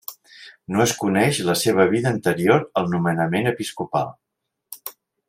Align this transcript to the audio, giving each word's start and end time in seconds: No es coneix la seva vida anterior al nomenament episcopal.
No 0.75 0.79
es 0.85 0.93
coneix 1.01 1.41
la 1.49 1.55
seva 1.63 1.85
vida 1.93 2.13
anterior 2.15 2.65
al 2.83 2.89
nomenament 2.97 3.51
episcopal. 3.55 4.11